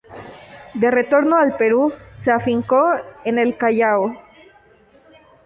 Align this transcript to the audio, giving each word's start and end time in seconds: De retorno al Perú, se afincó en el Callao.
De 0.73 0.89
retorno 0.89 1.37
al 1.37 1.57
Perú, 1.57 1.93
se 2.11 2.31
afincó 2.31 2.89
en 3.23 3.37
el 3.37 3.55
Callao. 3.55 4.17